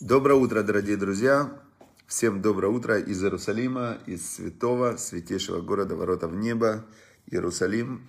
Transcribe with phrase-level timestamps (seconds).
[0.00, 1.60] Доброе утро, дорогие друзья!
[2.06, 6.84] Всем доброе утро из Иерусалима, из святого, святейшего города, ворота в небо,
[7.26, 8.08] Иерусалим.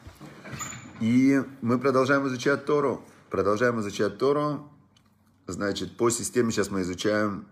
[1.02, 3.04] И мы продолжаем изучать Тору.
[3.32, 4.72] Продолжаем изучать Тору.
[5.48, 7.48] Значит, по системе сейчас мы изучаем,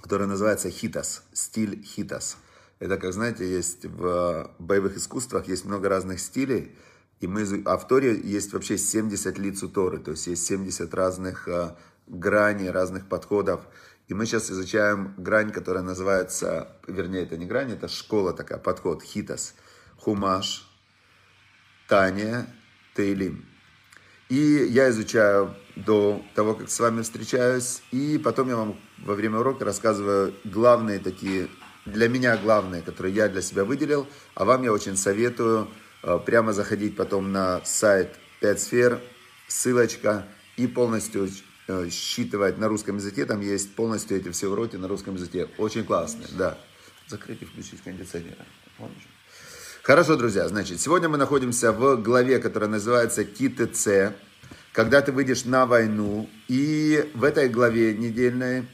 [0.00, 2.38] которая называется хитас, стиль хитас.
[2.80, 6.76] Это, как знаете, есть в боевых искусствах, есть много разных стилей.
[7.20, 10.92] И мы, а в Торе есть вообще 70 лиц у Торы, то есть есть 70
[10.92, 11.46] разных
[12.06, 13.62] граней, разных подходов.
[14.08, 19.02] И мы сейчас изучаем грань, которая называется, вернее, это не грань, это школа такая, подход,
[19.02, 19.54] хитас,
[19.96, 20.68] хумаш,
[21.88, 22.46] Таня,
[22.94, 23.46] Тейлим.
[24.28, 29.38] И я изучаю до того, как с вами встречаюсь, и потом я вам во время
[29.38, 31.48] урока рассказываю главные такие,
[31.84, 35.68] для меня главные, которые я для себя выделил, а вам я очень советую
[36.02, 39.00] э, прямо заходить потом на сайт 5 сфер,
[39.48, 41.28] ссылочка, и полностью
[41.90, 43.24] считывать на русском языке.
[43.24, 45.48] Там есть полностью эти все уроки на русском языке.
[45.58, 46.58] Очень классные, да.
[47.08, 48.36] Закрыть и включить кондиционер.
[49.82, 54.14] Хорошо, друзья, значит, сегодня мы находимся в главе, которая называется КИТЦ,
[54.72, 56.30] когда ты выйдешь на войну.
[56.46, 58.68] И в этой главе недельной,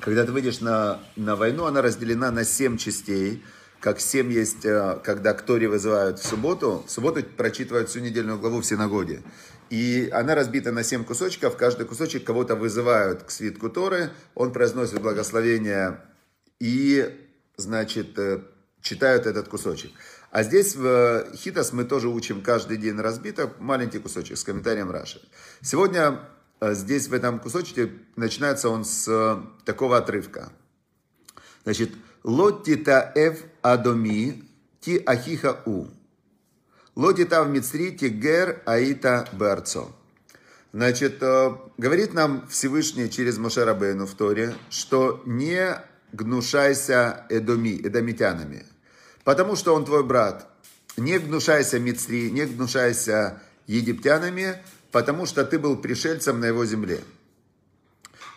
[0.00, 3.44] когда ты выйдешь на, на войну, она разделена на 7 частей.
[3.78, 6.84] Как 7 есть, э, когда к Торе вызывают в субботу.
[6.88, 9.22] В субботу прочитывают всю недельную главу в синагоге.
[9.70, 11.56] И она разбита на семь кусочков.
[11.56, 14.10] Каждый кусочек кого-то вызывают к свитку Торы.
[14.34, 16.00] Он произносит благословение
[16.58, 17.14] и,
[17.56, 18.40] значит, э,
[18.80, 19.92] читают этот кусочек.
[20.30, 25.20] А здесь в Хитас мы тоже учим каждый день разбито маленький кусочек с комментарием Раши.
[25.62, 26.20] Сегодня
[26.60, 30.50] э, здесь в этом кусочке начинается он с э, такого отрывка.
[31.64, 31.90] Значит,
[32.24, 34.44] Лоттита эв адоми
[34.80, 35.86] ти ахиха у.
[36.98, 39.92] Лодита в Мицри Тигер Аита Берцо.
[40.72, 45.80] Значит, э, говорит нам Всевышний через Мошерабейну в Торе, что не
[46.12, 48.66] гнушайся эдоми, эдомитянами,
[49.22, 50.48] потому что он твой брат.
[50.96, 54.56] Не гнушайся Мицри, не гнушайся египтянами,
[54.90, 56.98] потому что ты был пришельцем на его земле.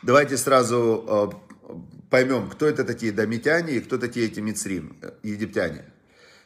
[0.03, 1.33] Давайте сразу
[1.67, 1.77] э,
[2.11, 5.83] поймем, кто это такие домитяне и кто такие эти Мицрим, э, египтяне.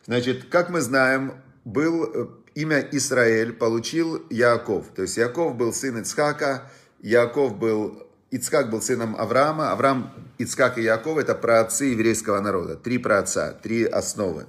[0.06, 1.34] Значит, как мы знаем,
[1.66, 4.86] был э, имя Израиль, получил Яков.
[4.96, 6.72] То есть Яков был сын Ицхака,
[7.02, 12.98] Яков был, Ицхак был сыном Авраама, Авраам, Ицхак и Яков это праотцы еврейского народа, три
[12.98, 14.46] праотца, три основы.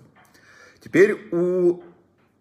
[0.80, 1.82] Теперь у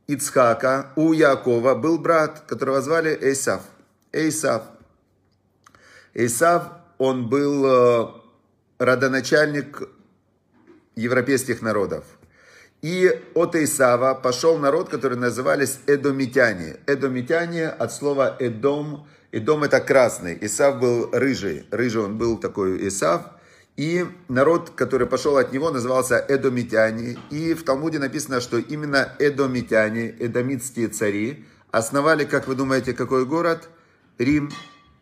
[0.08, 3.62] Ицхака, у Якова был брат, которого звали Эйсав.
[4.12, 4.63] Эйсав.
[6.13, 8.07] Эйсав, он был э,
[8.80, 9.90] родоначальник
[10.96, 12.06] европейских народов.
[12.85, 16.75] И от Исава пошел народ, который назывались эдомитяне.
[16.85, 19.07] Эдомитяне от слова эдом.
[19.31, 20.38] Эдом это красный.
[20.41, 21.66] Исав был рыжий.
[21.72, 23.24] Рыжий он был такой Исав.
[23.75, 27.18] И народ, который пошел от него, назывался Эдомитяне.
[27.31, 33.68] И в Талмуде написано, что именно Эдомитяне, эдомитские цари, основали, как вы думаете, какой город?
[34.19, 34.51] Рим.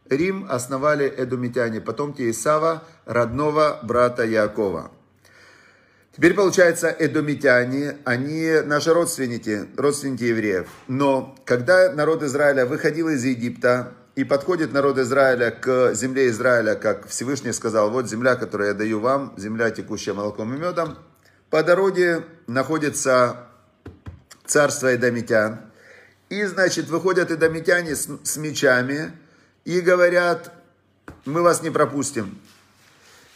[0.10, 4.90] Рим основали Эдомитяне, потомки Исава, родного брата Якова.
[6.16, 10.68] Теперь получается, эдомитяне, они наши родственники, родственники евреев.
[10.88, 17.08] Но когда народ Израиля выходил из Египта, и подходит народ Израиля к земле Израиля, как
[17.08, 20.98] Всевышний сказал, вот земля, которую я даю вам, земля, текущая молоком и медом,
[21.50, 23.48] по дороге находится
[24.46, 25.62] царство Эдомитян.
[26.30, 29.12] И, значит, выходят эдомитяне с, с мечами
[29.66, 30.52] и говорят,
[31.26, 32.40] мы вас не пропустим.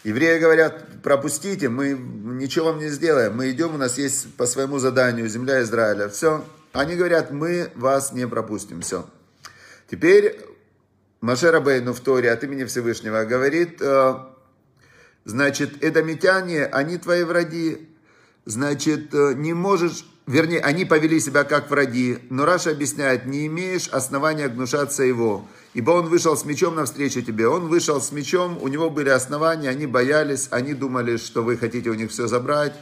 [0.04, 4.80] Евреи говорят, пропустите, мы ничего вам не сделаем, мы идем, у нас есть по своему
[4.80, 6.08] заданию земля Израиля.
[6.10, 6.46] Все.
[6.72, 8.82] Они говорят, мы вас не пропустим.
[8.82, 9.06] Все.
[9.90, 10.40] Теперь
[11.22, 14.16] Машера Бейну в Торе от имени Всевышнего говорит, э,
[15.26, 17.90] значит, эдомитяне, они твои враги,
[18.46, 23.88] значит, э, не можешь, вернее, они повели себя как враги, но Раша объясняет, не имеешь
[23.88, 27.48] основания гнушаться его, ибо он вышел с мечом навстречу тебе.
[27.48, 31.90] Он вышел с мечом, у него были основания, они боялись, они думали, что вы хотите
[31.90, 32.74] у них все забрать.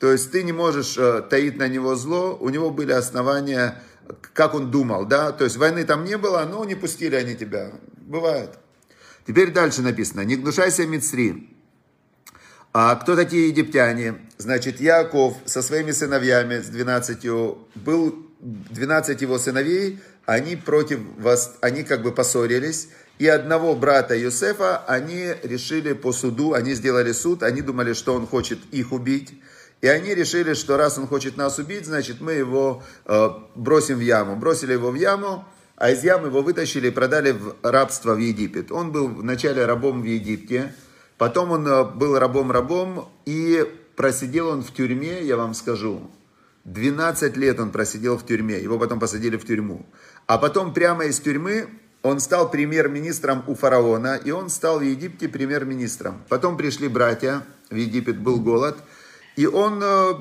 [0.00, 3.80] То есть ты не можешь э, таить на него зло, у него были основания,
[4.32, 7.72] как он думал, да, то есть войны там не было, но не пустили они тебя,
[7.98, 8.58] бывает.
[9.26, 11.53] Теперь дальше написано, не гнушайся Мицри.
[12.76, 14.16] А кто такие египтяне?
[14.36, 17.24] Значит, Яков со своими сыновьями, с 12,
[17.76, 22.88] был 12 его сыновей, они против вас, они как бы поссорились,
[23.20, 28.26] и одного брата Юсефа они решили по суду, они сделали суд, они думали, что он
[28.26, 29.40] хочет их убить,
[29.80, 34.00] и они решили, что раз он хочет нас убить, значит мы его э, бросим в
[34.00, 34.34] яму.
[34.34, 35.44] Бросили его в яму,
[35.76, 38.72] а из ямы его вытащили и продали в рабство в Египет.
[38.72, 40.72] Он был вначале рабом в Египте,
[41.18, 43.64] потом он э, был рабом-рабом, и
[43.96, 46.10] просидел он в тюрьме, я вам скажу,
[46.64, 49.86] 12 лет он просидел в тюрьме, его потом посадили в тюрьму.
[50.26, 51.68] А потом прямо из тюрьмы
[52.02, 56.22] он стал премьер-министром у фараона, и он стал в Египте премьер-министром.
[56.28, 58.76] Потом пришли братья, в Египет был голод,
[59.36, 60.14] и он э,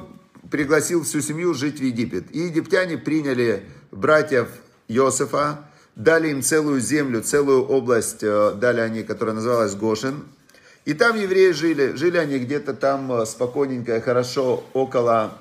[0.50, 2.25] пригласил всю семью жить в Египет.
[2.31, 4.48] И египтяне приняли братьев
[4.88, 5.66] Иосифа,
[5.96, 10.24] дали им целую землю, целую область, э, дали они, которая называлась Гошин.
[10.85, 11.94] И там евреи жили.
[11.95, 15.38] Жили они где-то там э, спокойненько, хорошо, около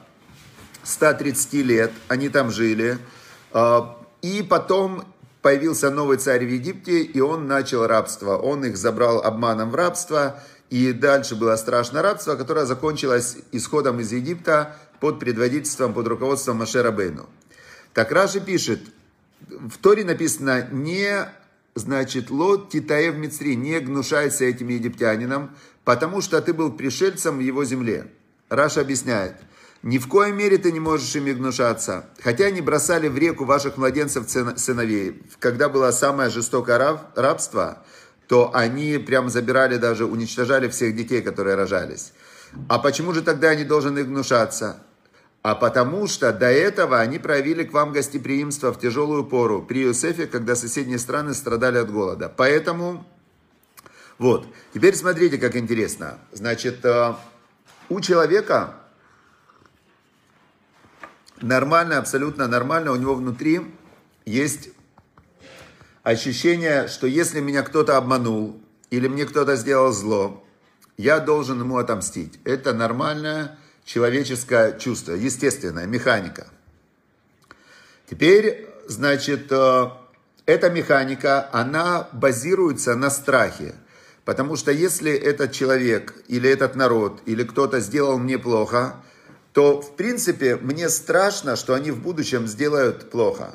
[0.82, 1.92] 130 лет.
[2.08, 2.98] Они там жили.
[4.22, 5.04] И потом
[5.42, 8.36] появился новый царь в Египте, и он начал рабство.
[8.36, 10.40] Он их забрал обманом в рабство,
[10.70, 16.92] и дальше было страшное рабство, которое закончилось исходом из Египта под предводительством, под руководством Машера
[16.92, 17.28] Бейну.
[17.92, 18.80] Так Раши пишет,
[19.48, 21.28] в Торе написано, не,
[21.74, 27.64] значит, лот Титаев Мицри, не гнушайся этим египтянином, потому что ты был пришельцем в его
[27.64, 28.08] земле.
[28.48, 29.36] Раша объясняет–
[29.82, 32.06] ни в коей мере ты не можешь ими гнушаться.
[32.22, 35.22] Хотя они бросали в реку ваших младенцев сыновей.
[35.40, 37.82] Когда было самое жестокое рабство,
[38.28, 42.12] то они прям забирали даже, уничтожали всех детей, которые рожались.
[42.68, 44.76] А почему же тогда они должны гнушаться?
[45.42, 50.28] А потому что до этого они проявили к вам гостеприимство в тяжелую пору при Иосифе,
[50.28, 52.32] когда соседние страны страдали от голода.
[52.34, 53.04] Поэтому,
[54.18, 56.18] вот, теперь смотрите, как интересно.
[56.30, 57.14] Значит, э,
[57.88, 58.76] у человека
[61.40, 63.62] нормально, абсолютно нормально, у него внутри
[64.24, 64.70] есть
[66.04, 70.44] ощущение, что если меня кто-то обманул или мне кто-то сделал зло,
[70.96, 72.38] я должен ему отомстить.
[72.44, 76.46] Это нормальное человеческое чувство, естественная механика.
[78.08, 79.90] Теперь, значит, э,
[80.46, 83.74] эта механика, она базируется на страхе.
[84.24, 88.96] Потому что если этот человек или этот народ или кто-то сделал мне плохо,
[89.52, 93.54] то, в принципе, мне страшно, что они в будущем сделают плохо.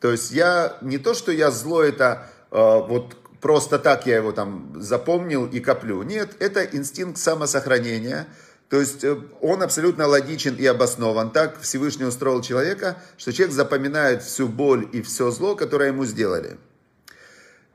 [0.00, 4.32] То есть я, не то, что я зло это, э, вот просто так я его
[4.32, 6.02] там запомнил и коплю.
[6.02, 8.26] Нет, это инстинкт самосохранения.
[8.70, 11.32] То есть э, он абсолютно логичен и обоснован.
[11.32, 16.56] Так Всевышний устроил человека, что человек запоминает всю боль и все зло, которое ему сделали.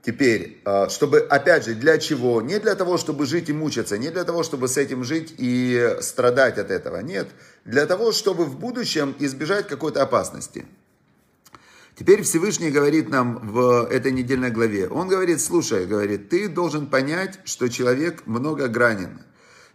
[0.05, 2.41] Теперь, а, чтобы, опять же, для чего?
[2.41, 5.97] Не для того, чтобы жить и мучиться, не для того, чтобы с этим жить и
[5.99, 6.99] страдать от этого.
[6.99, 7.27] Нет,
[7.65, 10.65] для того, чтобы в будущем избежать какой-то опасности.
[11.97, 14.87] Теперь Всевышний говорит нам в этой недельной главе.
[14.87, 19.19] Он говорит, слушай, говорит, ты должен понять, что человек многогранен.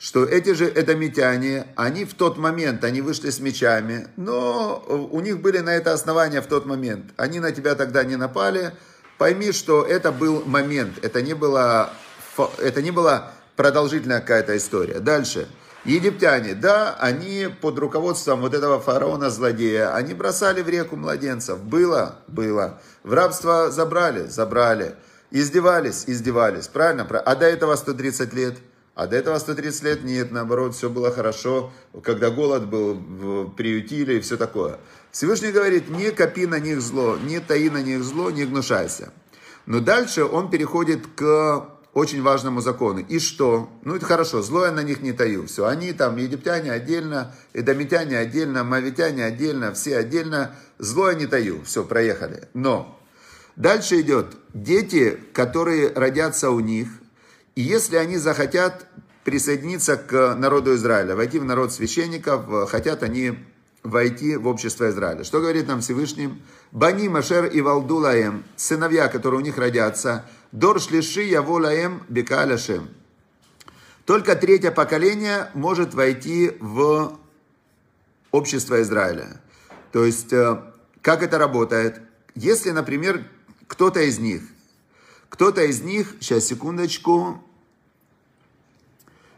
[0.01, 5.41] Что эти же эдомитяне, они в тот момент, они вышли с мечами, но у них
[5.41, 7.13] были на это основания в тот момент.
[7.17, 8.73] Они на тебя тогда не напали,
[9.21, 11.93] Пойми, что это был момент, это не было,
[12.57, 14.99] это не была продолжительная какая-то история.
[14.99, 15.47] Дальше.
[15.85, 21.59] Египтяне, да, они под руководством вот этого фараона-злодея, они бросали в реку младенцев.
[21.59, 22.81] Было, было.
[23.03, 24.95] В рабство забрали, забрали.
[25.31, 26.69] Издевались, издевались.
[26.69, 27.05] Правильно?
[27.05, 28.55] А до этого 130 лет?
[29.01, 31.73] А до этого 130 лет нет, наоборот, все было хорошо.
[32.03, 34.79] Когда голод был, приютили и все такое.
[35.11, 39.11] Всевышний говорит, не копи на них зло, не таи на них зло, не гнушайся.
[39.65, 42.99] Но дальше он переходит к очень важному закону.
[42.99, 43.71] И что?
[43.85, 45.47] Ну, это хорошо, зло я на них не таю.
[45.47, 50.55] Все, они там, египтяне отдельно, эдомитяне отдельно, мавитяне отдельно, все отдельно.
[50.79, 51.65] Зло я не таю.
[51.65, 52.49] Все, проехали.
[52.53, 53.01] Но
[53.57, 56.89] дальше идет дети, которые родятся у них,
[57.61, 58.87] и если они захотят
[59.23, 63.35] присоединиться к народу Израиля, войти в народ священников, хотят они
[63.83, 65.25] войти в общество Израиля.
[65.25, 66.43] Что говорит нам Всевышний?
[66.73, 72.89] Бани Машер и Валдулаем, сыновья, которые у них родятся, Дор шлиши яволаем бекаляшем.
[74.07, 77.19] Только третье поколение может войти в
[78.31, 79.39] общество Израиля.
[79.93, 80.63] То есть, э,
[81.03, 82.01] как это работает?
[82.35, 83.23] Если, например,
[83.67, 84.45] кто-то из них,
[85.29, 87.45] кто-то из них, сейчас секундочку,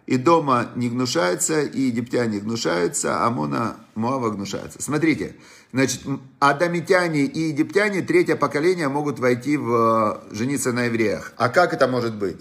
[0.06, 4.82] и дома не гнушается, и египтяне гнушаются, а Амона, Моава гнушается.
[4.82, 5.36] Смотрите,
[5.72, 6.02] значит,
[6.40, 11.32] адамитяне и египтяне, третье поколение, могут войти в э, жениться на евреях.
[11.36, 12.38] А как это может быть?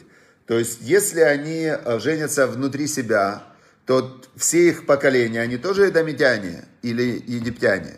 [0.47, 3.43] То есть, если они э, женятся внутри себя,
[3.85, 7.97] то все их поколения, они тоже эдомитяне или египтяне.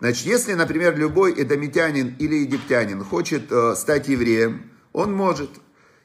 [0.00, 5.50] Значит, если, например, любой эдомитянин или египтянин хочет э, стать евреем, он может.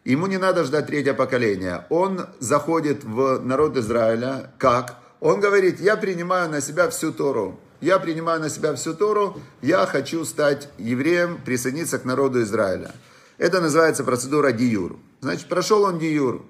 [0.06, 1.86] Ему не надо ждать третье поколение.
[1.89, 4.51] Он заходит в народ Израиля.
[4.58, 4.98] Как?
[5.20, 7.60] Он говорит, я принимаю на себя всю Тору.
[7.82, 12.91] Я принимаю на себя всю Тору, я хочу стать евреем, присоединиться к народу Израиля.
[13.38, 14.98] Это называется процедура диюр.
[15.22, 16.46] Значит, прошел он диюр.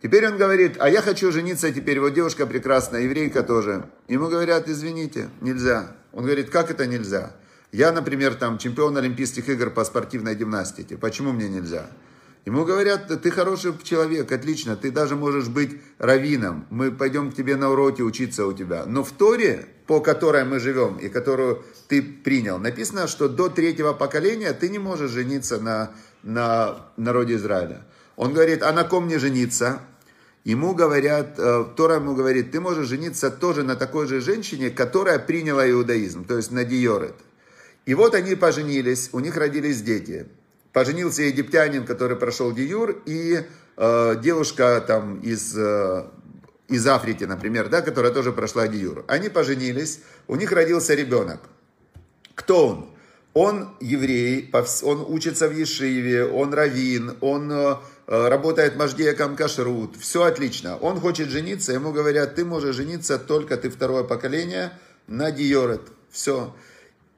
[0.00, 3.86] Теперь он говорит, а я хочу жениться теперь, вот девушка прекрасная, еврейка тоже.
[4.06, 5.96] Ему говорят, извините, нельзя.
[6.12, 7.32] Он говорит, как это нельзя?
[7.72, 10.96] Я, например, там чемпион Олимпийских игр по спортивной гимнастике.
[10.96, 11.86] Почему мне нельзя?
[12.44, 16.66] Ему говорят, ты хороший человек, отлично, ты даже можешь быть раввином.
[16.70, 18.84] Мы пойдем к тебе на уроке учиться у тебя.
[18.86, 23.92] Но в Торе, по которой мы живем и которую ты принял, написано, что до третьего
[23.92, 25.90] поколения ты не можешь жениться на,
[26.22, 27.84] на народе Израиля.
[28.16, 29.80] Он говорит, а на ком мне жениться?
[30.44, 35.18] Ему говорят, э, Тора ему говорит, ты можешь жениться тоже на такой же женщине, которая
[35.18, 37.14] приняла иудаизм, то есть на Диорет.
[37.84, 40.26] И вот они поженились, у них родились дети.
[40.72, 43.44] Поженился египтянин, который прошел Диюр, и
[43.76, 46.04] э, девушка там из, э,
[46.68, 49.04] из Африки, например, да, которая тоже прошла Диюр.
[49.08, 51.40] Они поженились, у них родился ребенок.
[52.34, 52.90] Кто он?
[53.34, 54.50] Он еврей,
[54.82, 60.76] он учится в Ешиве, он раввин, он э, работает маждияком кашрут, все отлично.
[60.78, 64.72] Он хочет жениться, ему говорят, ты можешь жениться только ты второе поколение
[65.06, 65.82] на Диорет.
[66.10, 66.54] Все.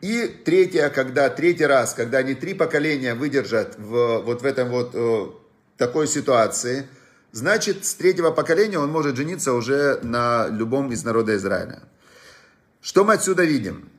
[0.01, 4.93] И третье, когда, третий раз, когда они три поколения выдержат в, вот в этом вот
[4.95, 5.27] э,
[5.77, 6.89] такой ситуации,
[7.33, 11.83] значит, с третьего поколения он может жениться уже на любом из народа Израиля.
[12.81, 13.91] Что мы отсюда видим?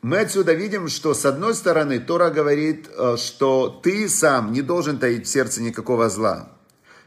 [0.00, 4.98] Мы отсюда видим, что с одной стороны Тора говорит, э, что ты сам не должен
[4.98, 6.52] таить в сердце никакого зла.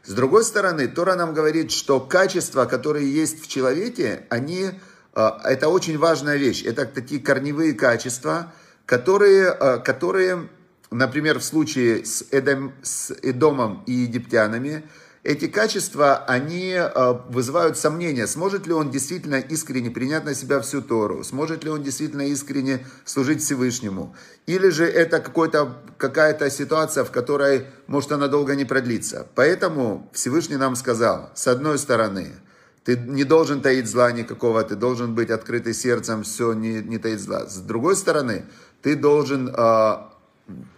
[0.04, 4.70] С другой стороны, Тора нам говорит, что качества, которые есть в человеке, они
[5.16, 6.62] это очень важная вещь.
[6.64, 8.52] Это такие корневые качества,
[8.84, 10.48] которые, а, которые
[10.90, 14.84] например, в случае с, Эдом, с Эдомом и египтянами,
[15.24, 20.82] эти качества, они а, вызывают сомнения, сможет ли он действительно искренне принять на себя всю
[20.82, 24.14] Тору, сможет ли он действительно искренне служить Всевышнему,
[24.46, 29.26] или же это какая-то ситуация, в которой, может, она долго не продлится.
[29.34, 32.32] Поэтому Всевышний нам сказал, с одной стороны–
[32.86, 37.18] ты не должен таить зла никакого, ты должен быть открытый сердцем, все, не, не таить
[37.18, 37.44] зла.
[37.46, 38.44] С другой стороны,
[38.80, 39.96] ты должен э,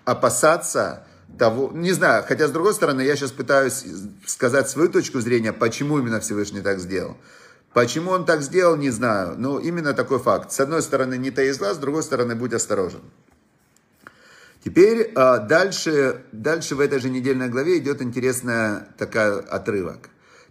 [0.06, 1.06] опасаться
[1.38, 3.84] того, не знаю, хотя с другой стороны, я сейчас пытаюсь
[4.24, 7.18] сказать свою точку зрения, почему именно Всевышний так сделал.
[7.74, 10.50] Почему он так сделал, не знаю, но именно такой факт.
[10.50, 13.02] С одной стороны, не таи зла, с другой стороны, будь осторожен.
[14.64, 20.08] Теперь э, дальше, дальше в этой же недельной главе идет интересный такой отрывок.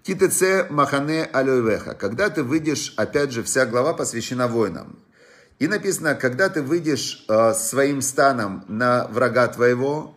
[0.07, 1.93] Китеце махане алювеха.
[1.93, 4.97] Когда ты выйдешь, опять же, вся глава посвящена войнам.
[5.59, 10.15] И написано, когда ты выйдешь э, своим станом на врага твоего,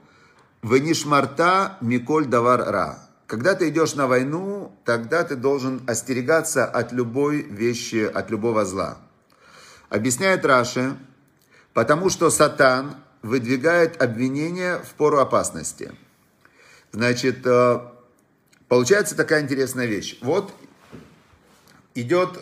[0.63, 2.99] венишмарта миколь давар ра.
[3.27, 8.99] Когда ты идешь на войну, тогда ты должен остерегаться от любой вещи, от любого зла.
[9.89, 10.97] Объясняет Раши,
[11.75, 15.91] потому что Сатан выдвигает обвинения в пору опасности.
[16.93, 17.81] Значит, э,
[18.71, 20.17] Получается такая интересная вещь.
[20.21, 20.53] Вот
[21.97, 22.39] идет,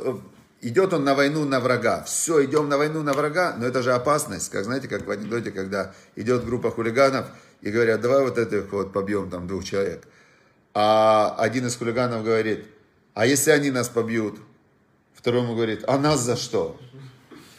[0.61, 2.03] идет он на войну на врага.
[2.03, 4.51] Все, идем на войну на врага, но это же опасность.
[4.51, 7.29] Как знаете, как в анекдоте, когда идет группа хулиганов
[7.63, 10.07] и говорят, давай вот этих вот побьем там двух человек.
[10.75, 12.67] А один из хулиганов говорит,
[13.15, 14.39] а если они нас побьют?
[15.15, 16.79] Второму говорит, а нас за что?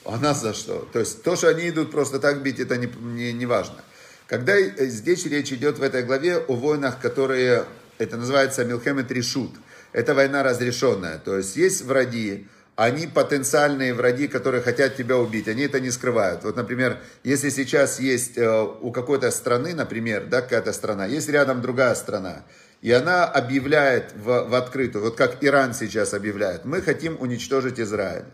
[0.06, 0.88] А нас за что?
[0.94, 3.84] То есть то, что они идут просто так бить, это не, не, не важно.
[4.28, 7.66] Когда здесь речь идет в этой главе о войнах, которые
[8.00, 9.52] это называется Милхемет Решут.
[9.92, 11.18] Это война разрешенная.
[11.18, 16.46] То есть есть враги, они потенциальные враги, которые хотят тебя убить, они это не скрывают.
[16.46, 21.62] Вот, например, если сейчас есть э, у какой-то страны, например, да, какая-то страна, есть рядом
[21.62, 22.46] другая страна,
[22.82, 28.26] и она объявляет в, в открытую, вот как Иран сейчас объявляет, мы хотим уничтожить Израиль.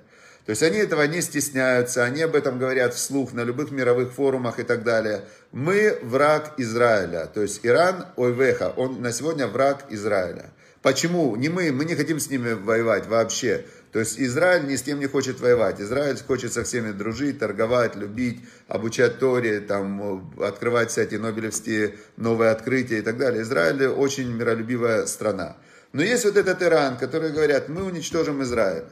[0.45, 4.59] То есть они этого не стесняются, они об этом говорят вслух на любых мировых форумах
[4.59, 5.23] и так далее.
[5.51, 7.25] Мы враг Израиля.
[7.25, 10.51] То есть Иран, ойвеха, он на сегодня враг Израиля.
[10.83, 11.35] Почему?
[11.35, 13.65] Не мы, мы не хотим с ними воевать вообще.
[13.91, 15.81] То есть Израиль ни с кем не хочет воевать.
[15.81, 22.99] Израиль хочет со всеми дружить, торговать, любить, обучать Торе, там, открывать всякие нобелевские новые открытия
[22.99, 23.41] и так далее.
[23.41, 25.57] Израиль очень миролюбивая страна.
[25.91, 28.83] Но есть вот этот Иран, который говорят, мы уничтожим Израиль.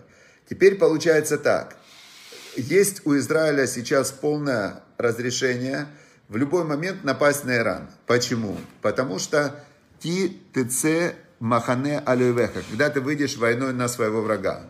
[0.49, 1.77] Теперь получается так.
[2.55, 5.87] Есть у Израиля сейчас полное разрешение
[6.27, 7.89] в любой момент напасть на Иран.
[8.05, 8.57] Почему?
[8.81, 9.63] Потому что
[9.99, 14.65] ти тц махане алювеха, когда ты выйдешь войной на своего врага.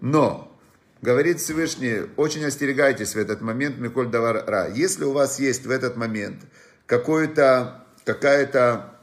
[0.00, 0.58] Но,
[1.00, 4.68] говорит Всевышний, очень остерегайтесь в этот момент, Миколь Давар Ра.
[4.68, 6.42] Если у вас есть в этот момент
[6.86, 8.94] какой-то, какая-то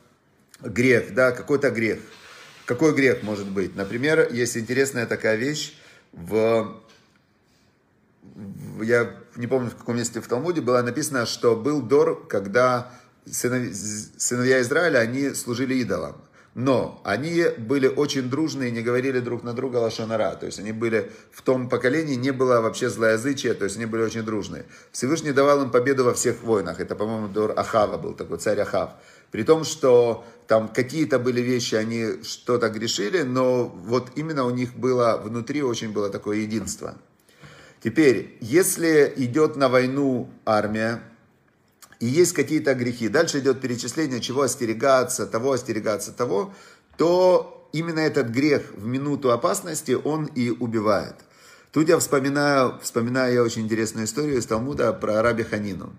[0.61, 1.99] грех, да, какой-то грех,
[2.65, 3.75] какой грех может быть?
[3.75, 5.75] Например, есть интересная такая вещь,
[6.15, 6.81] в,
[8.81, 12.91] я не помню в каком месте в Талмуде, было написано, что был Дор, когда
[13.29, 16.15] сыновья, сыновья Израиля, они служили идолам.
[16.55, 20.35] Но они были очень дружные, не говорили друг на друга лошонара.
[20.35, 24.03] То есть они были в том поколении, не было вообще злоязычия, то есть они были
[24.03, 24.65] очень дружные.
[24.93, 26.79] Всевышний давал им победу во всех войнах.
[26.79, 28.91] Это, по-моему, Дор Ахава был такой, царь Ахав.
[29.35, 34.75] При том, что там какие-то были вещи, они что-то грешили, но вот именно у них
[34.75, 36.95] было внутри очень было такое единство.
[37.83, 41.03] Теперь, если идет на войну армия,
[41.99, 46.53] и есть какие-то грехи, дальше идет перечисление, чего остерегаться, того остерегаться, того,
[46.95, 51.15] то именно этот грех в минуту опасности, он и убивает.
[51.73, 55.93] Тут я вспоминаю, вспоминаю я очень интересную историю из Талмуда про Раби Ханину.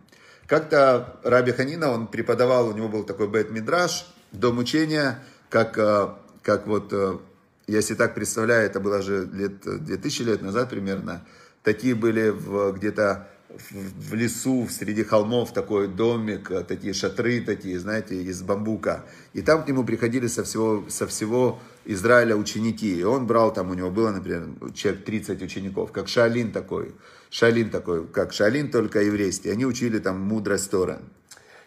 [0.47, 6.09] Как-то Раби Ханина, он преподавал, у него был такой бет-мидраж, дом учения, как, э,
[6.43, 7.19] как вот, э,
[7.67, 11.27] если так представляю, это было же лет, 2000 лет назад примерно,
[11.63, 18.23] такие были в, где-то в лесу, среди холмов такой домик, э, такие шатры такие, знаете,
[18.23, 19.05] из бамбука.
[19.33, 23.01] И там к нему приходили со всего, со всего Израиля ученики.
[23.01, 26.95] И он брал там, у него было, например, человек 30 учеников, как Шалин такой.
[27.37, 29.51] Шалин такой, как Шалин, только еврейский.
[29.51, 31.01] Они учили там мудрость Тора.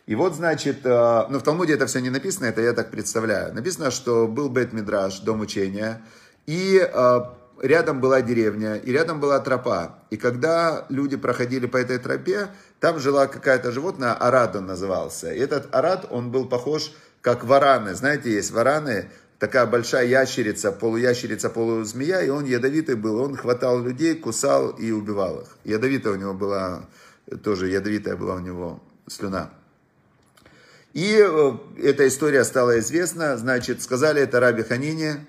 [0.08, 3.54] И вот, значит, э, ну в Талмуде это все не написано, это я так представляю.
[3.54, 6.02] Написано, что был Бет Мидраш, дом учения,
[6.48, 7.20] и э,
[7.62, 10.00] рядом была деревня, и рядом была тропа.
[10.10, 12.48] И когда люди проходили по этой тропе,
[12.80, 15.32] там жила какая-то животное, арат он назывался.
[15.32, 17.94] И этот арат, он был похож как вараны.
[17.94, 23.20] Знаете, есть вараны, такая большая ящерица, полуящерица, полузмея, и он ядовитый был.
[23.20, 25.58] Он хватал людей, кусал и убивал их.
[25.64, 26.86] Ядовитая у него была,
[27.44, 29.50] тоже ядовитая была у него слюна.
[30.94, 35.26] И э, эта история стала известна, значит, сказали это Раби Ханине,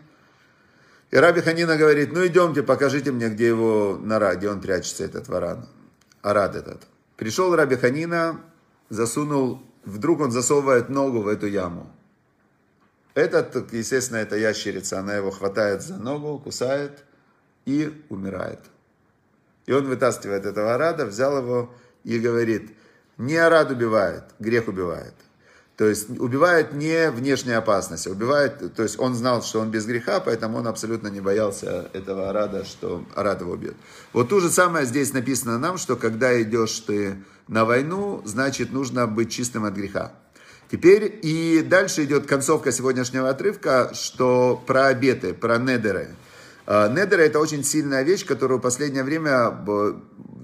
[1.10, 5.28] и Раби Ханина говорит, ну идемте, покажите мне, где его нора, где он прячется, этот
[5.28, 5.66] варан,
[6.22, 6.82] арад этот.
[7.16, 8.40] Пришел Раби Ханина,
[8.90, 11.90] засунул, вдруг он засовывает ногу в эту яму.
[13.20, 17.04] Этот, естественно, это ящерица, она его хватает за ногу, кусает
[17.66, 18.60] и умирает.
[19.66, 22.72] И он вытаскивает этого арада, взял его и говорит,
[23.18, 25.14] не арад убивает, грех убивает.
[25.76, 29.86] То есть убивает не внешняя опасность, а убивает, то есть он знал, что он без
[29.86, 33.76] греха, поэтому он абсолютно не боялся этого Арада, что Арад его убьет.
[34.12, 39.06] Вот то же самое здесь написано нам, что когда идешь ты на войну, значит нужно
[39.06, 40.12] быть чистым от греха.
[40.70, 46.10] Теперь и дальше идет концовка сегодняшнего отрывка, что про обеты, про недеры.
[46.66, 49.52] А, недеры это очень сильная вещь, которую в последнее время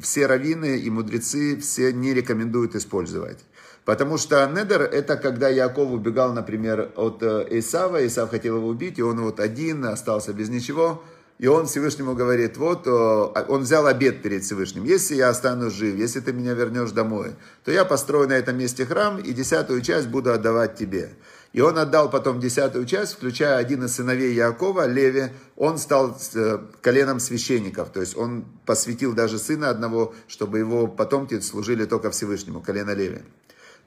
[0.01, 3.39] все раввины и мудрецы все не рекомендуют использовать.
[3.85, 8.99] Потому что Недер это когда Яков убегал, например, от э, Исава, Исав хотел его убить,
[8.99, 11.05] и он вот один остался без ничего,
[11.39, 15.95] и он Всевышнему говорит, вот, э, он взял обед перед Всевышним, если я останусь жив,
[15.95, 20.09] если ты меня вернешь домой, то я построю на этом месте храм, и десятую часть
[20.09, 21.11] буду отдавать тебе.
[21.53, 26.59] И он отдал потом десятую часть, включая один из сыновей Якова, Леви, он стал э,
[26.81, 32.63] коленом священников, то есть он посвятил даже сына одного, чтобы его потомки служили только Всевышнему,
[32.63, 33.21] колено Леви.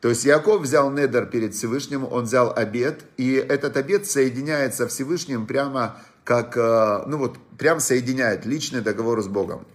[0.01, 5.45] То есть Яков взял недер перед Всевышним, он взял обед, и этот обед соединяется Всевышним
[5.45, 9.65] прямо как, э, ну вот, прям соединяет личный договор с Богом.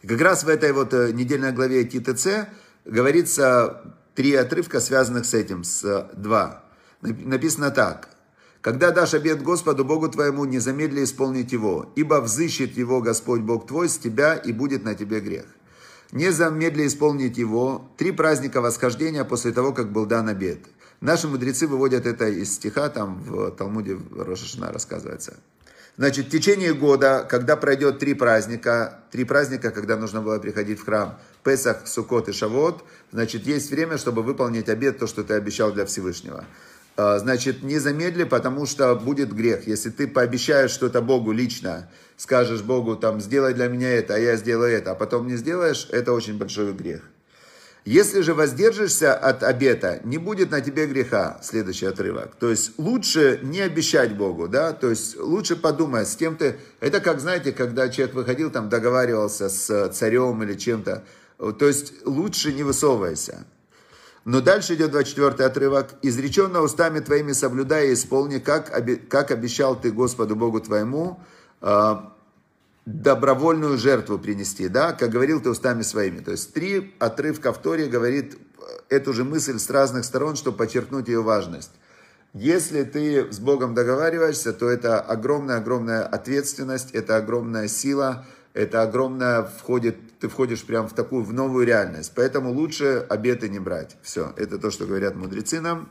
[0.00, 2.48] И как раз в этой вот э, недельной главе ТТЦ
[2.86, 6.64] говорится три отрывка, связанных с этим, с э, два.
[7.02, 8.08] Написано так.
[8.62, 13.66] «Когда дашь обед Господу Богу твоему, не замедли исполнить его, ибо взыщет его Господь Бог
[13.66, 15.44] твой с тебя, и будет на тебе грех»
[16.12, 20.58] не замедли исполнить его три праздника восхождения после того, как был дан обед.
[21.02, 25.34] Наши мудрецы выводят это из стиха, там в Талмуде Рошашина рассказывается.
[25.96, 30.84] Значит, в течение года, когда пройдет три праздника, три праздника, когда нужно было приходить в
[30.84, 35.72] храм, Песах, Сукот и Шавот, значит, есть время, чтобы выполнить обед, то, что ты обещал
[35.72, 36.44] для Всевышнего.
[36.96, 39.66] А, значит, не замедли, потому что будет грех.
[39.66, 44.36] Если ты пообещаешь что-то Богу лично, скажешь Богу, там, сделай для меня это, а я
[44.36, 47.02] сделаю это, а потом не сделаешь, это очень большой грех.
[47.84, 52.36] Если же воздержишься от обета, не будет на тебе греха, следующий отрывок.
[52.36, 57.00] То есть лучше не обещать Богу, да, то есть лучше подумать, с кем ты, это
[57.00, 61.02] как, знаете, когда человек выходил, там договаривался с царем или чем-то,
[61.58, 63.44] то есть лучше не высовывайся.
[64.24, 65.94] Но дальше идет 24 отрывок.
[66.02, 68.70] «Изреченно устами твоими соблюдай и исполни, как,
[69.08, 71.20] как обещал ты Господу Богу твоему,
[71.60, 71.96] э,
[72.84, 76.20] добровольную жертву принести, да, как говорил ты устами своими».
[76.20, 78.38] То есть три отрывка в Торе говорит
[78.88, 81.72] эту же мысль с разных сторон, чтобы подчеркнуть ее важность.
[82.34, 89.96] Если ты с Богом договариваешься, то это огромная-огромная ответственность, это огромная сила, это огромное входит,
[90.18, 92.12] ты входишь прям в такую, в новую реальность.
[92.14, 93.96] Поэтому лучше обеты не брать.
[94.02, 95.90] Все, это то, что говорят мудрецы нам.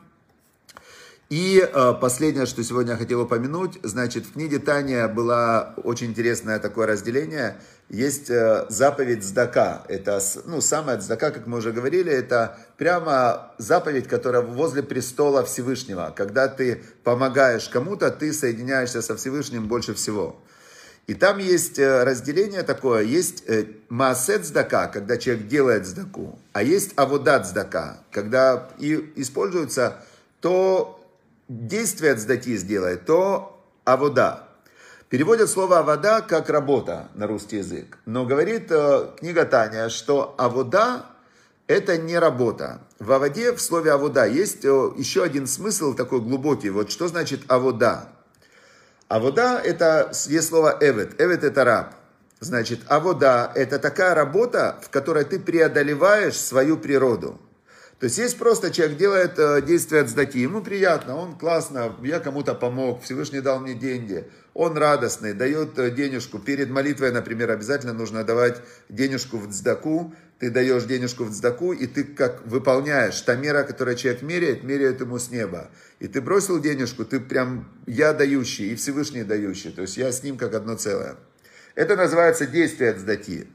[1.31, 6.59] И э, последнее, что сегодня я хотел упомянуть, значит, в книге Таня было очень интересное
[6.59, 7.55] такое разделение.
[7.87, 9.85] Есть э, заповедь Здака.
[9.87, 16.13] Это, ну, самая Здака, как мы уже говорили, это прямо заповедь, которая возле престола Всевышнего.
[16.13, 20.35] Когда ты помогаешь кому-то, ты соединяешься со Всевышним больше всего.
[21.07, 23.45] И там есть э, разделение такое, есть
[23.87, 29.95] маасет здака, когда человек делает здаку, а есть аводат здака, когда и используется
[30.41, 31.00] то
[31.51, 34.47] действие от здаки сделает, то авода.
[35.09, 37.97] Переводят слово авода как работа на русский язык.
[38.05, 41.05] Но говорит э, книга Таня, что авода
[41.67, 42.81] это не работа.
[42.99, 46.69] В аводе, в слове авода, есть э, еще один смысл такой глубокий.
[46.69, 48.07] Вот что значит авода?
[49.09, 51.19] Авода это есть слово эвет.
[51.19, 51.95] Эвет это раб.
[52.39, 57.39] Значит, авода это такая работа, в которой ты преодолеваешь свою природу.
[58.01, 62.19] То есть есть просто человек делает э, действие от сдаки, ему приятно, он классно, я
[62.19, 66.39] кому-то помог, Всевышний дал мне деньги, он радостный, дает э, денежку.
[66.39, 68.59] Перед молитвой, например, обязательно нужно давать
[68.89, 73.95] денежку в цдаку, ты даешь денежку в цдаку, и ты как выполняешь, та мера, которую
[73.95, 75.69] человек меряет, меряет ему с неба.
[75.99, 80.23] И ты бросил денежку, ты прям я дающий и Всевышний дающий, то есть я с
[80.23, 81.17] ним как одно целое.
[81.75, 83.45] Это называется действие от цдаки.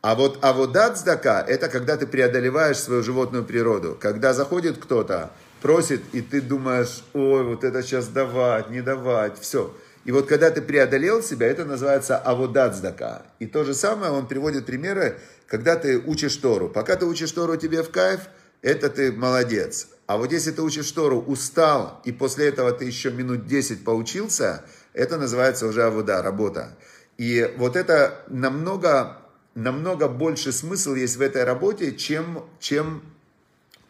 [0.00, 3.96] А вот аводат сдака– это когда ты преодолеваешь свою животную природу.
[4.00, 9.74] Когда заходит кто-то, просит, и ты думаешь, ой, вот это сейчас давать, не давать, все.
[10.04, 13.22] И вот когда ты преодолел себя, это называется аводат сдака.
[13.40, 16.68] И то же самое он приводит примеры, когда ты учишь Тору.
[16.68, 18.20] Пока ты учишь Тору тебе в кайф,
[18.62, 19.88] это ты молодец.
[20.06, 24.64] А вот если ты учишь Тору, устал, и после этого ты еще минут 10 поучился,
[24.94, 26.76] это называется уже авода, работа.
[27.18, 29.18] И вот это намного
[29.58, 33.02] намного больше смысл есть в этой работе, чем, чем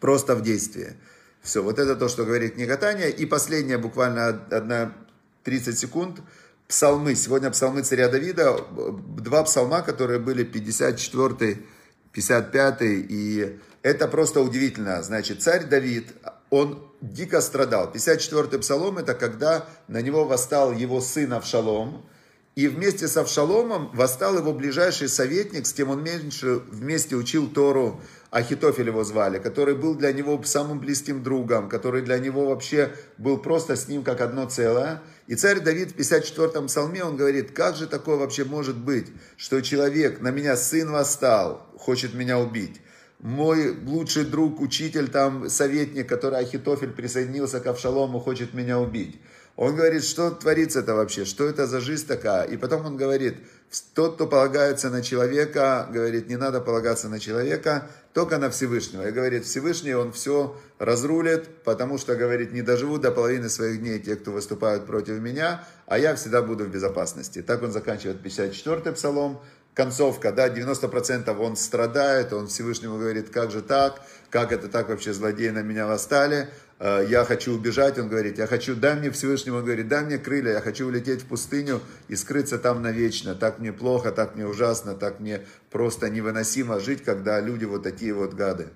[0.01, 0.95] просто в действии.
[1.43, 3.09] Все, вот это то, что говорит книга Таня.
[3.09, 4.93] И последняя, буквально одна
[5.45, 6.21] 30 секунд,
[6.69, 7.15] псалмы.
[7.15, 8.65] Сегодня псалмы царя Давида,
[9.19, 11.63] два псалма, которые были 54
[12.13, 15.03] 55 и это просто удивительно.
[15.03, 16.13] Значит, царь Давид,
[16.51, 17.93] он дико страдал.
[17.93, 22.05] 54 псалом это когда на него восстал его сын Авшалом,
[22.59, 28.01] и вместе с Авшаломом восстал его ближайший советник, с кем он меньше вместе учил Тору,
[28.33, 33.39] Ахитофель его звали, который был для него самым близким другом, который для него вообще был
[33.39, 35.03] просто с ним как одно целое.
[35.29, 39.61] И царь Давид в 54-м псалме, он говорит, как же такое вообще может быть, что
[39.61, 42.81] человек, на меня сын восстал, хочет меня убить.
[43.21, 49.21] Мой лучший друг, учитель, там, советник, который Ахитофель присоединился к Авшалому, хочет меня убить.
[49.59, 52.45] Он говорит, что творится-то вообще, что это за жизнь такая.
[52.45, 53.39] И потом он говорит,
[53.93, 59.09] тот, кто полагается на человека, говорит, не надо полагаться на человека, только на Всевышнего.
[59.09, 63.99] И говорит, Всевышний, он все разрулит, потому что, говорит, не доживут до половины своих дней
[63.99, 67.43] те, кто выступают против меня, а я всегда буду в безопасности.
[67.43, 69.41] Так он заканчивает 54-й псалом,
[69.79, 75.15] концовка, да, 90% он страдает, он Всевышнему говорит, как же так, как это так вообще
[75.15, 79.59] злодеи на меня восстали, Э, я хочу убежать, он говорит, я хочу, дай мне Всевышнему,
[79.59, 83.59] он говорит, дай мне крылья, я хочу улететь в пустыню и скрыться там навечно, так
[83.59, 88.35] мне плохо, так мне ужасно, так мне просто невыносимо жить, когда люди вот такие вот
[88.35, 88.69] гады.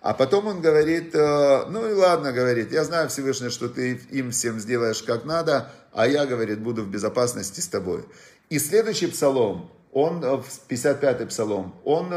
[0.00, 4.30] А потом он говорит, э, ну и ладно, говорит, я знаю Всевышний, что ты им
[4.30, 8.04] всем сделаешь как надо, а я, говорит, буду в безопасности с тобой.
[8.48, 12.12] И следующий псалом, он, 55-й э, псалом, он,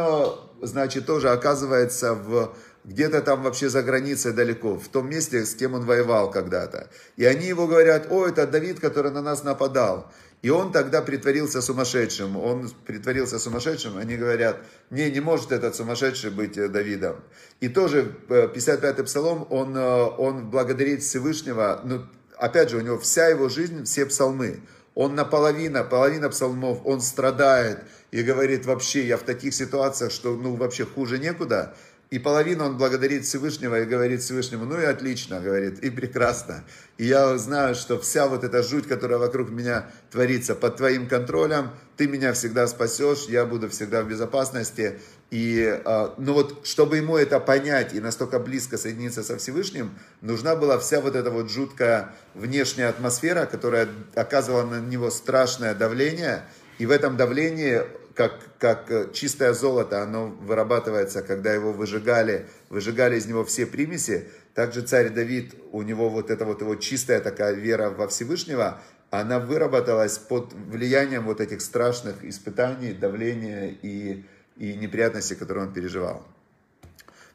[0.61, 5.73] значит, тоже оказывается в где-то там вообще за границей далеко, в том месте, с кем
[5.73, 6.89] он воевал когда-то.
[7.17, 10.09] И они его говорят, о, это Давид, который на нас нападал.
[10.41, 12.37] И он тогда притворился сумасшедшим.
[12.37, 13.97] Он притворился сумасшедшим.
[13.97, 14.57] Они говорят,
[14.89, 17.17] не, не может этот сумасшедший быть э, Давидом.
[17.59, 21.81] И тоже 55-й э, псалом, он, э, он благодарит Всевышнего.
[21.83, 22.05] Ну,
[22.37, 24.61] опять же, у него вся его жизнь, все псалмы.
[24.97, 30.55] Он наполовину, половина псалмов, он страдает и говорит, вообще, я в таких ситуациях, что ну
[30.55, 31.75] вообще хуже некуда.
[32.09, 36.63] И половину он благодарит Всевышнего и говорит Всевышнему, ну и отлично, говорит, и прекрасно.
[36.97, 41.71] И я знаю, что вся вот эта жуть, которая вокруг меня творится под твоим контролем,
[41.97, 44.99] ты меня всегда спасешь, я буду всегда в безопасности.
[45.31, 49.91] И, а, ну вот, чтобы ему это понять и настолько близко соединиться со Всевышним,
[50.21, 56.45] нужна была вся вот эта вот жуткая внешняя атмосфера, которая оказывала на него страшное давление.
[56.77, 57.81] И в этом давлении
[58.17, 64.27] как, как э, чистое золото, оно вырабатывается, когда его выжигали, выжигали из него все примеси.
[64.55, 69.39] Также царь Давид, у него вот эта вот его чистая такая вера во Всевышнего, она
[69.39, 74.25] выработалась под влиянием вот этих страшных испытаний, давления и,
[74.57, 76.25] и неприятностей, которые он переживал.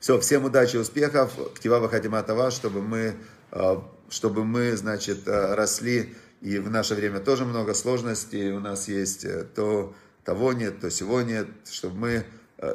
[0.01, 3.15] Все, всем удачи, успехов, ктива вахатима това, чтобы мы,
[3.53, 3.77] э,
[4.11, 9.25] чтобы мы, значит, э, росли, и в наше время тоже много сложностей, у нас есть
[9.55, 12.27] то того нет, то сего нет, чтобы мы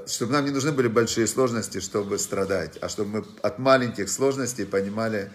[0.05, 4.65] чтобы нам не нужны были большие сложности, чтобы страдать, а чтобы мы от маленьких сложностей
[4.65, 5.31] понимали,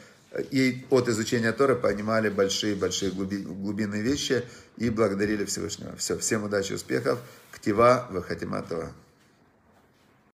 [0.51, 4.45] и от изучения Торы понимали большие-большие глубинные вещи
[4.77, 5.97] и благодарили Всевышнего.
[5.97, 7.19] Все, всем удачи, успехов.
[7.51, 8.93] Ктива, Вахатиматова.